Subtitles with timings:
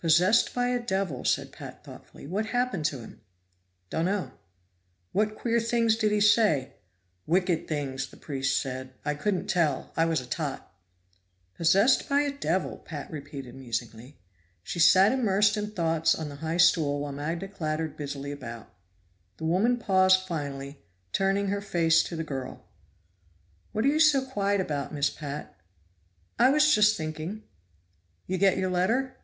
[0.00, 2.24] "Possessed by a devil," said Pat thoughtfully.
[2.24, 3.20] "What happened to him?"
[3.90, 4.30] "Dunno."
[5.10, 6.74] "What queer things did he say?"
[7.26, 8.94] "Wicked things, the Priest said.
[9.04, 9.90] I couldn't tell!
[9.96, 10.72] I was a tot."
[11.56, 14.20] "Possessed by a devil!" Pat repeated musingly.
[14.62, 18.72] She sat immersed in thoughts on the high stool while Magda clattered busily about.
[19.38, 20.78] The woman paused finally,
[21.12, 22.64] turning her face to the girl.
[23.72, 25.58] "What you so quiet about, Miss Pat?"
[26.38, 27.42] "I was just thinking."
[28.28, 29.16] "You get your letter?"